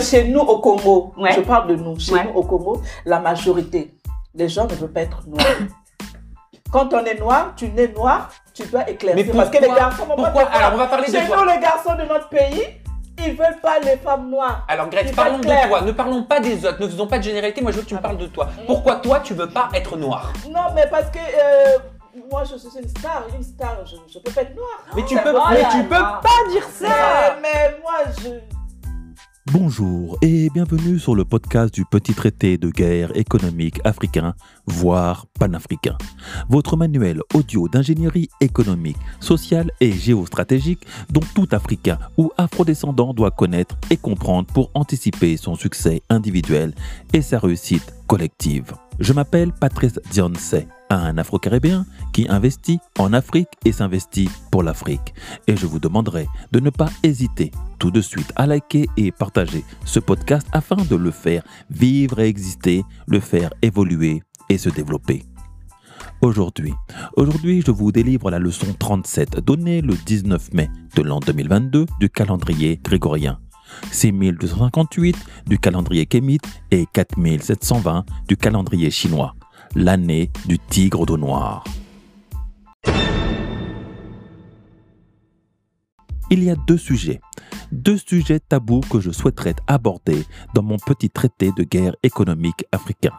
[0.00, 1.32] Chez nous au Congo, Ouais.
[1.32, 2.24] je parle de nous, chez Ouais.
[2.24, 3.94] nous au Congo, la majorité,
[4.34, 5.46] les gens ne veulent pas être noirs.
[6.72, 9.24] Quand on est noir, tu nais noir, tu dois éclaircir.
[9.26, 11.60] Mais Parce que les pourquoi- garçons pourquoi- alors, on va parler de Chez nous, les
[11.60, 12.66] garçons de notre pays,
[13.18, 14.64] ils veulent pas les femmes noires.
[14.68, 15.80] Alors Greg, parlons de toi.
[15.82, 16.80] Ne parlons pas des autres.
[16.80, 17.60] Ne faisons pas de généralité.
[17.62, 18.48] Moi, je veux que tu me parles de toi.
[18.66, 21.78] Pourquoi toi, tu veux pas être noir Non, mais parce que euh,
[22.30, 23.22] moi, je suis une star.
[23.34, 24.78] Une star, je ne peux pas être noire.
[24.96, 26.20] Mais tu peux, mais tu peux là.
[26.22, 27.36] pas dire ça.
[27.40, 28.30] Mais moi, je.
[29.52, 34.34] Bonjour et bienvenue sur le podcast du petit traité de guerre économique africain,
[34.66, 35.96] voire panafricain.
[36.48, 43.76] Votre manuel audio d'ingénierie économique, sociale et géostratégique dont tout Africain ou afrodescendant doit connaître
[43.88, 46.74] et comprendre pour anticiper son succès individuel
[47.12, 48.72] et sa réussite collective.
[48.98, 50.54] Je m'appelle Patrice Dionce,
[50.90, 55.14] un Afro-Caribéen qui investit en Afrique et s'investit pour l'Afrique.
[55.46, 59.64] Et je vous demanderai de ne pas hésiter tout de suite à liker et partager
[59.84, 65.24] ce podcast afin de le faire vivre et exister, le faire évoluer et se développer.
[66.22, 66.72] Aujourd'hui,
[67.16, 72.08] aujourd'hui, je vous délivre la leçon 37 donnée le 19 mai de l'an 2022 du
[72.08, 73.38] calendrier grégorien.
[73.92, 79.34] 6258 du calendrier kémite et 4720 du calendrier chinois,
[79.74, 81.64] l'année du tigre d'eau noire.
[86.28, 87.20] Il y a deux sujets,
[87.70, 93.12] deux sujets tabous que je souhaiterais aborder dans mon petit traité de guerre économique africain.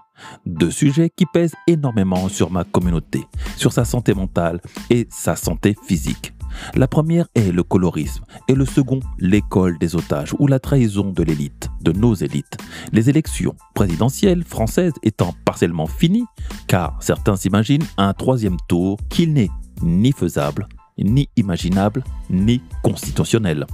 [0.46, 3.24] Deux sujets qui pèsent énormément sur ma communauté,
[3.56, 4.60] sur sa santé mentale
[4.90, 6.34] et sa santé physique.
[6.76, 11.24] La première est le colorisme et le second l'école des otages ou la trahison de
[11.24, 12.58] l'élite, de nos élites.
[12.92, 16.26] Les élections présidentielles françaises étant partiellement finies,
[16.68, 19.50] car certains s'imaginent un troisième tour qui n'est
[19.82, 23.66] ni faisable, ni imaginable, ni constitutionnel.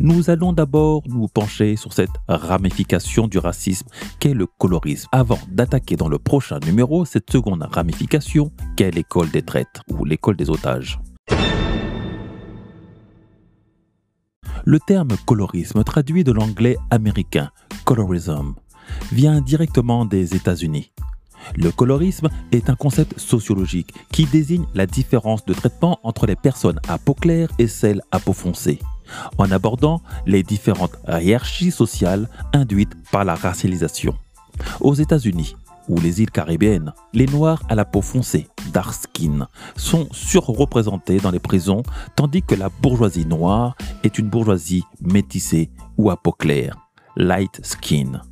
[0.00, 3.86] Nous allons d'abord nous pencher sur cette ramification du racisme
[4.18, 9.42] qu'est le colorisme, avant d'attaquer dans le prochain numéro cette seconde ramification qu'est l'école des
[9.42, 10.98] traites ou l'école des otages?
[14.66, 17.50] Le terme colorisme, traduit de l'anglais américain
[17.84, 18.54] colorism,
[19.12, 20.90] vient directement des États-Unis.
[21.54, 26.80] Le colorisme est un concept sociologique qui désigne la différence de traitement entre les personnes
[26.88, 28.78] à peau claire et celles à peau foncée,
[29.36, 34.14] en abordant les différentes hiérarchies sociales induites par la racialisation.
[34.80, 35.56] Aux États-Unis
[35.88, 41.30] ou les îles caribéennes, les Noirs à la peau foncée, dark skin, sont surreprésentés dans
[41.30, 41.82] les prisons,
[42.16, 46.76] tandis que la bourgeoisie noire est une bourgeoisie métissée ou à peau claire,
[47.16, 48.22] light skin.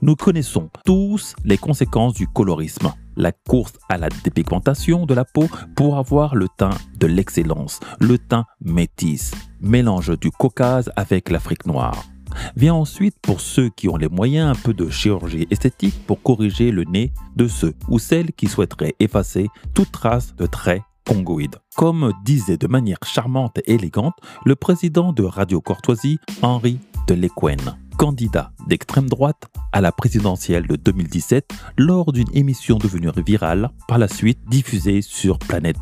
[0.00, 5.46] Nous connaissons tous les conséquences du colorisme, la course à la dépigmentation de la peau
[5.76, 12.11] pour avoir le teint de l'excellence, le teint métis, mélange du Caucase avec l'Afrique noire.
[12.56, 16.70] Vient ensuite pour ceux qui ont les moyens un peu de chirurgie esthétique pour corriger
[16.70, 21.56] le nez de ceux ou celles qui souhaiteraient effacer toute trace de traits congoïdes.
[21.76, 26.78] Comme disait de manière charmante et élégante le président de Radio Courtoisie, Henri
[27.08, 33.70] de Lequen, candidat d'extrême droite à la présidentielle de 2017 lors d'une émission devenue virale,
[33.88, 35.76] par la suite diffusée sur Planète.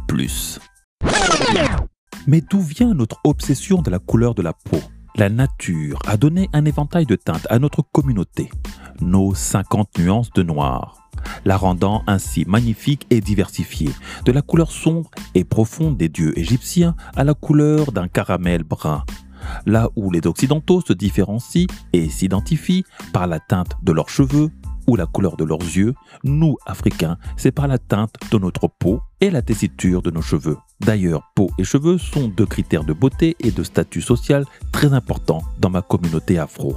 [2.27, 4.78] Mais d'où vient notre obsession de la couleur de la peau?
[5.16, 8.50] La nature a donné un éventail de teintes à notre communauté,
[9.00, 11.09] nos 50 nuances de noir,
[11.44, 13.91] la rendant ainsi magnifique et diversifiée,
[14.25, 19.04] de la couleur sombre et profonde des dieux égyptiens à la couleur d'un caramel brun.
[19.66, 24.50] Là où les Occidentaux se différencient et s'identifient par la teinte de leurs cheveux
[24.87, 29.01] ou la couleur de leurs yeux, nous, Africains, c'est par la teinte de notre peau
[29.21, 30.57] et la tessiture de nos cheveux.
[30.81, 35.43] D'ailleurs, peau et cheveux sont deux critères de beauté et de statut social très importants
[35.59, 36.77] dans ma communauté afro.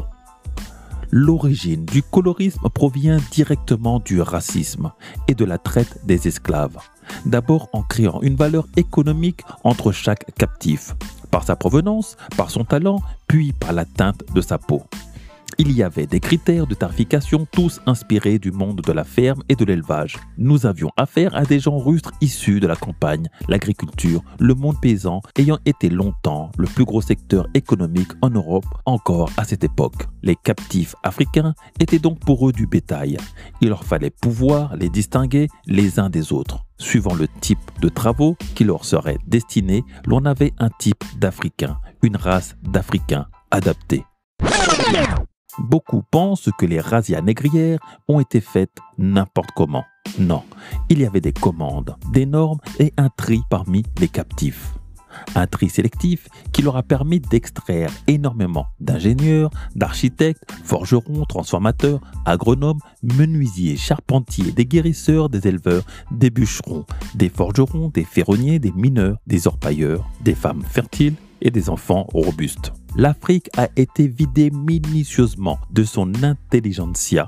[1.15, 4.91] L'origine du colorisme provient directement du racisme
[5.27, 6.79] et de la traite des esclaves.
[7.25, 10.95] D'abord en créant une valeur économique entre chaque captif,
[11.29, 14.83] par sa provenance, par son talent, puis par la teinte de sa peau.
[15.57, 19.55] Il y avait des critères de tarification tous inspirés du monde de la ferme et
[19.55, 20.17] de l'élevage.
[20.37, 25.21] Nous avions affaire à des gens rustres issus de la campagne, l'agriculture, le monde paysan
[25.37, 30.07] ayant été longtemps le plus gros secteur économique en Europe encore à cette époque.
[30.23, 33.17] Les captifs africains étaient donc pour eux du bétail.
[33.61, 36.63] Il leur fallait pouvoir les distinguer les uns des autres.
[36.77, 42.17] Suivant le type de travaux qui leur seraient destinés, l'on avait un type d'Africain, une
[42.17, 44.03] race d'Africains adaptée.
[45.59, 49.85] Beaucoup pensent que les razzias négrières ont été faites n'importe comment.
[50.19, 50.43] Non,
[50.89, 54.73] il y avait des commandes, des normes et un tri parmi les captifs.
[55.35, 63.77] Un tri sélectif qui leur a permis d'extraire énormément d'ingénieurs, d'architectes, forgerons, transformateurs, agronomes, menuisiers,
[63.77, 70.09] charpentiers, des guérisseurs, des éleveurs, des bûcherons, des forgerons, des ferronniers, des mineurs, des orpailleurs,
[70.21, 72.73] des femmes fertiles et des enfants robustes.
[72.95, 77.27] L'Afrique a été vidée minutieusement de son intelligentsia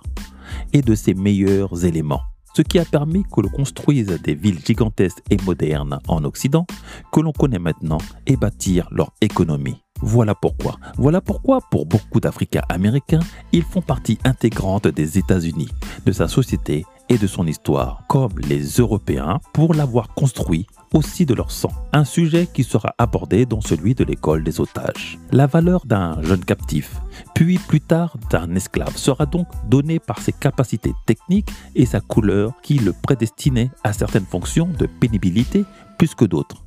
[0.73, 2.21] et de ses meilleurs éléments
[2.55, 6.65] ce qui a permis que l'on construise des villes gigantesques et modernes en Occident
[7.11, 9.81] que l'on connaît maintenant et bâtir leur économie.
[10.01, 10.77] Voilà pourquoi.
[10.97, 13.19] Voilà pourquoi pour beaucoup d'Africains américains,
[13.51, 15.69] ils font partie intégrante des États-Unis,
[16.05, 21.33] de sa société et de son histoire, comme les Européens pour l'avoir construit aussi de
[21.33, 21.71] leur sang.
[21.93, 25.19] Un sujet qui sera abordé dans celui de l'école des otages.
[25.31, 26.95] La valeur d'un jeune captif,
[27.33, 32.53] puis plus tard d'un esclave, sera donc donnée par ses capacités techniques et sa couleur
[32.61, 35.65] qui le prédestinaient à certaines fonctions de pénibilité
[35.97, 36.63] plus que d'autres.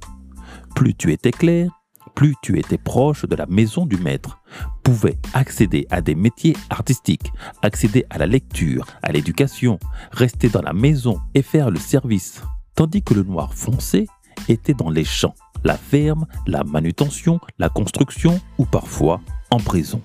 [0.75, 1.71] Plus tu étais clair,
[2.19, 4.41] plus tu étais proche de la maison du maître,
[4.83, 7.33] pouvais accéder à des métiers artistiques,
[7.63, 9.79] accéder à la lecture, à l'éducation,
[10.11, 12.43] rester dans la maison et faire le service.
[12.75, 14.09] Tandis que le noir foncé
[14.49, 19.21] était dans les champs, la ferme, la manutention, la construction ou parfois
[19.53, 20.03] en prison.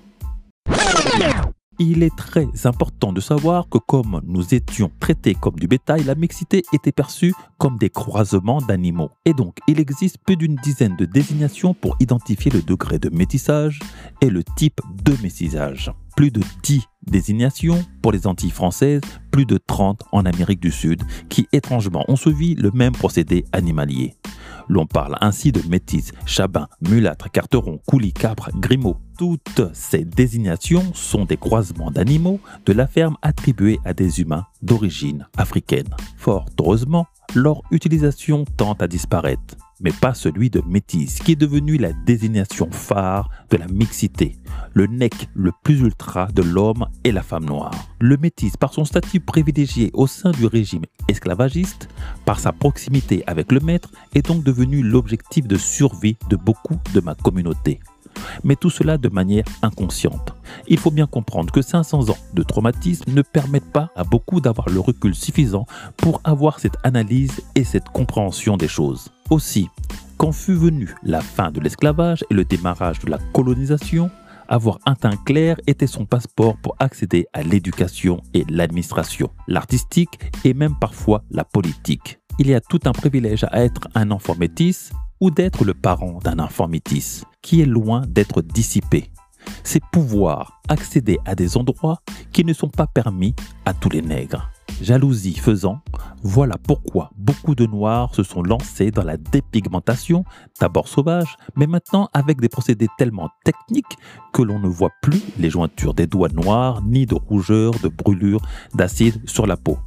[1.80, 6.14] Il est très important de savoir que comme nous étions traités comme du bétail, la
[6.14, 9.10] mixité était perçue comme des croisements d'animaux.
[9.24, 13.80] Et donc, il existe plus d'une dizaine de désignations pour identifier le degré de métissage
[14.20, 15.92] et le type de métissage.
[16.16, 19.00] Plus de 10 désignations pour les Antilles françaises,
[19.32, 24.14] plus de 30 en Amérique du Sud, qui étrangement ont suivi le même procédé animalier.
[24.68, 28.96] L'on parle ainsi de métis, chabin, mulâtre, carteron, coulis, capre, grimaud.
[29.18, 35.28] Toutes ces désignations sont des croisements d'animaux de la ferme attribués à des humains d'origine
[35.36, 35.88] africaine.
[36.16, 41.76] Fort heureusement, leur utilisation tend à disparaître mais pas celui de métis, qui est devenu
[41.76, 44.36] la désignation phare de la mixité,
[44.72, 47.74] le nec le plus ultra de l'homme et la femme noire.
[48.00, 51.88] Le métis, par son statut privilégié au sein du régime esclavagiste,
[52.24, 57.00] par sa proximité avec le maître, est donc devenu l'objectif de survie de beaucoup de
[57.00, 57.80] ma communauté
[58.42, 60.34] mais tout cela de manière inconsciente.
[60.68, 64.68] Il faut bien comprendre que 500 ans de traumatisme ne permettent pas à beaucoup d'avoir
[64.68, 65.66] le recul suffisant
[65.96, 69.10] pour avoir cette analyse et cette compréhension des choses.
[69.30, 69.68] Aussi,
[70.16, 74.10] quand fut venue la fin de l'esclavage et le démarrage de la colonisation,
[74.48, 80.54] avoir un teint clair était son passeport pour accéder à l'éducation et l'administration, l'artistique et
[80.54, 82.20] même parfois la politique.
[82.38, 86.18] Il y a tout un privilège à être un enfant métis ou d'être le parent
[86.22, 89.10] d'un enfant métis qui est loin d'être dissipé.
[89.62, 92.00] C'est pouvoir accéder à des endroits
[92.32, 93.34] qui ne sont pas permis
[93.64, 94.50] à tous les nègres.
[94.80, 95.80] Jalousie faisant,
[96.22, 100.24] voilà pourquoi beaucoup de Noirs se sont lancés dans la dépigmentation,
[100.60, 103.96] d'abord sauvage, mais maintenant avec des procédés tellement techniques
[104.32, 108.40] que l'on ne voit plus les jointures des doigts noirs, ni de rougeur, de brûlure,
[108.74, 109.78] d'acide sur la peau.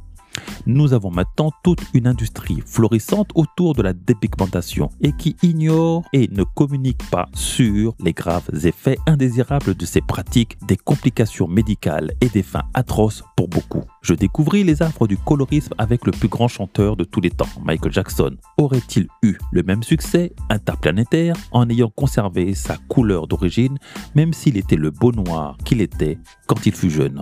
[0.66, 6.28] Nous avons maintenant toute une industrie florissante autour de la dépigmentation et qui ignore et
[6.28, 12.28] ne communique pas sur les graves effets indésirables de ces pratiques, des complications médicales et
[12.28, 13.82] des fins atroces pour beaucoup.
[14.02, 17.48] Je découvris les affres du colorisme avec le plus grand chanteur de tous les temps,
[17.62, 18.36] Michael Jackson.
[18.56, 23.78] Aurait-il eu le même succès interplanétaire en ayant conservé sa couleur d'origine,
[24.14, 27.20] même s'il était le beau noir qu'il était quand il fut jeune?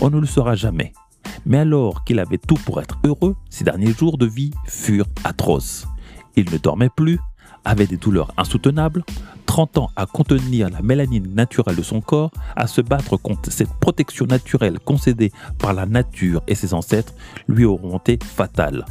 [0.00, 0.92] On ne le saura jamais.
[1.44, 5.86] Mais alors qu'il avait tout pour être heureux, ses derniers jours de vie furent atroces.
[6.36, 7.18] Il ne dormait plus,
[7.64, 9.04] avait des douleurs insoutenables,
[9.46, 13.72] 30 ans à contenir la mélanine naturelle de son corps, à se battre contre cette
[13.80, 17.14] protection naturelle concédée par la nature et ses ancêtres,
[17.48, 18.84] lui auront été fatales.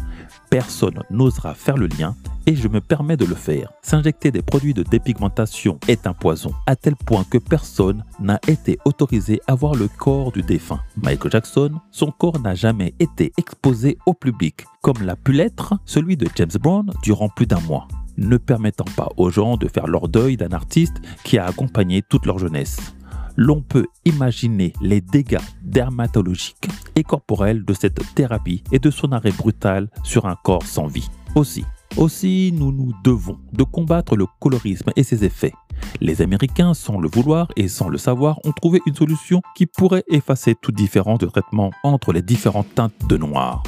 [0.49, 2.15] Personne n'osera faire le lien
[2.47, 3.71] et je me permets de le faire.
[3.81, 8.77] S'injecter des produits de dépigmentation est un poison, à tel point que personne n'a été
[8.85, 10.81] autorisé à voir le corps du défunt.
[11.01, 16.17] Michael Jackson, son corps n'a jamais été exposé au public, comme l'a pu l'être celui
[16.17, 17.87] de James Brown durant plus d'un mois
[18.17, 22.25] ne permettant pas aux gens de faire leur deuil d'un artiste qui a accompagné toute
[22.25, 22.95] leur jeunesse.
[23.37, 29.33] L'on peut imaginer les dégâts dermatologiques et corporels de cette thérapie et de son arrêt
[29.33, 31.09] brutal sur un corps sans vie.
[31.35, 31.65] Aussi,
[31.97, 35.53] aussi, nous nous devons de combattre le colorisme et ses effets.
[36.01, 40.03] Les Américains, sans le vouloir et sans le savoir, ont trouvé une solution qui pourrait
[40.09, 43.63] effacer tout différent de traitement entre les différentes teintes de noir.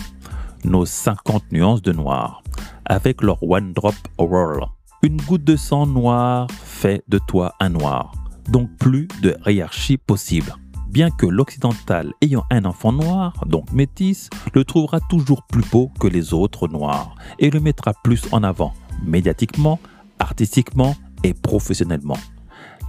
[0.64, 2.44] Nos 50 nuances de noir,
[2.86, 4.74] avec leur One Drop Aurora.
[5.04, 8.12] Une goutte de sang noir fait de toi un noir,
[8.50, 10.54] donc plus de hiérarchie possible
[10.90, 16.08] bien que l'occidental ayant un enfant noir, donc métis, le trouvera toujours plus beau que
[16.08, 18.74] les autres noirs et le mettra plus en avant,
[19.06, 19.80] médiatiquement,
[20.20, 22.18] artistiquement et professionnellement.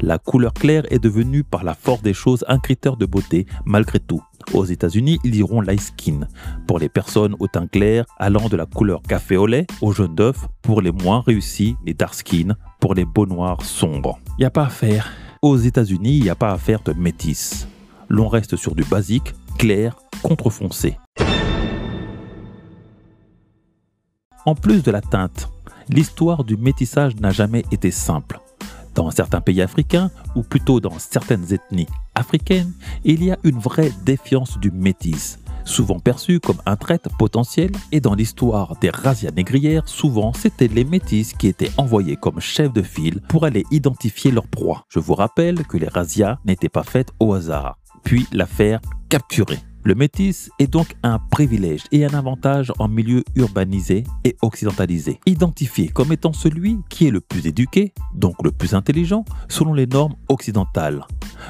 [0.01, 3.99] La couleur claire est devenue par la force des choses un critère de beauté malgré
[3.99, 4.23] tout.
[4.55, 6.29] Aux États-Unis, ils diront light skin
[6.67, 10.15] pour les personnes au teint clair allant de la couleur café au lait au jaune
[10.15, 14.21] d'œuf pour les moins réussis, les dark skin pour les beaux noirs sombres.
[14.39, 15.11] Il n'y a pas à faire.
[15.43, 17.67] Aux États-Unis, il n'y a pas à faire de métis.
[18.09, 20.97] L'on reste sur du basique, clair, contrefoncé.
[24.47, 25.51] En plus de la teinte,
[25.91, 28.41] l'histoire du métissage n'a jamais été simple.
[28.95, 32.73] Dans certains pays africains, ou plutôt dans certaines ethnies africaines,
[33.05, 38.01] il y a une vraie défiance du métis, souvent perçu comme un traite potentiel, et
[38.01, 42.83] dans l'histoire des razzias négrières, souvent c'était les métis qui étaient envoyés comme chefs de
[42.83, 44.85] file pour aller identifier leur proie.
[44.89, 49.59] Je vous rappelle que les razzias n'étaient pas faites au hasard, puis l'affaire capturée.
[49.85, 55.89] Le métis est donc un privilège et un avantage en milieu urbanisé et occidentalisé, identifié
[55.89, 60.17] comme étant celui qui est le plus éduqué, donc le plus intelligent, selon les normes
[60.29, 61.07] occidentales,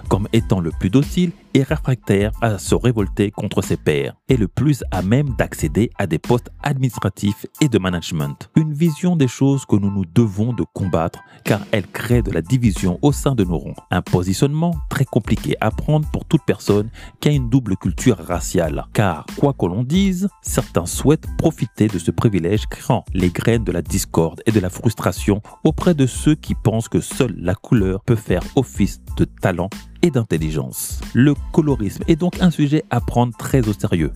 [0.09, 4.49] comme étant le plus docile et réfractaire à se révolter contre ses pairs, et le
[4.49, 8.51] plus à même d'accéder à des postes administratifs et de management.
[8.57, 12.43] Une vision des choses que nous nous devons de combattre car elle crée de la
[12.43, 13.75] division au sein de nos rangs.
[13.91, 16.91] Un positionnement très compliqué à prendre pour toute personne
[17.21, 18.85] qui a une double culture raciale.
[18.93, 23.73] Car, quoi que l'on dise, certains souhaitent profiter de ce privilège créant les graines de
[23.73, 28.03] la discorde et de la frustration auprès de ceux qui pensent que seule la couleur
[28.05, 29.71] peut faire office de talent
[30.03, 31.01] et d'intelligence.
[31.15, 34.13] Le colorisme est donc un sujet à prendre très au sérieux,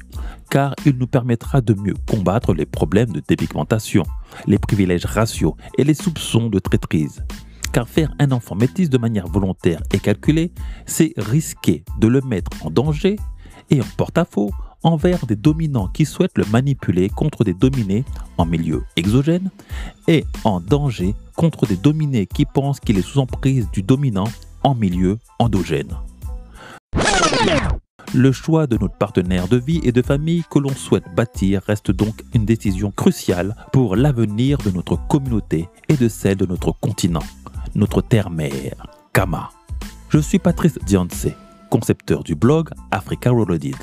[0.50, 4.04] car il nous permettra de mieux combattre les problèmes de dépigmentation,
[4.46, 7.24] les privilèges raciaux et les soupçons de traîtrise.
[7.72, 10.52] Car faire un enfant métis de manière volontaire et calculée,
[10.84, 13.16] c'est risquer de le mettre en danger
[13.70, 14.50] et en porte-à-faux
[14.82, 18.04] envers des dominants qui souhaitent le manipuler contre des dominés
[18.36, 19.50] en milieu exogène
[20.08, 24.28] et en danger contre des dominés qui pensent qu'il est sous emprise du dominant
[24.64, 25.96] en milieu endogène.
[28.14, 31.90] Le choix de notre partenaire de vie et de famille que l'on souhaite bâtir reste
[31.90, 37.22] donc une décision cruciale pour l'avenir de notre communauté et de celle de notre continent,
[37.74, 39.48] notre terre-mère, Kama.
[40.10, 41.28] Je suis Patrice Dianse,
[41.70, 43.76] concepteur du blog Africa Reloaded,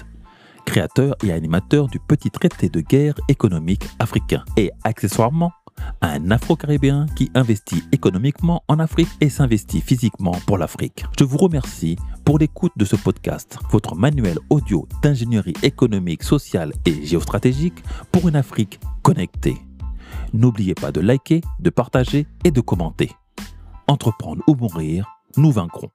[0.63, 5.51] créateur et animateur du petit traité de guerre économique africain et accessoirement
[6.01, 11.05] un Afro-Caribéen qui investit économiquement en Afrique et s'investit physiquement pour l'Afrique.
[11.17, 17.05] Je vous remercie pour l'écoute de ce podcast, votre manuel audio d'ingénierie économique, sociale et
[17.05, 19.57] géostratégique pour une Afrique connectée.
[20.33, 23.11] N'oubliez pas de liker, de partager et de commenter.
[23.87, 25.07] Entreprendre ou mourir,
[25.37, 25.89] nous vaincrons.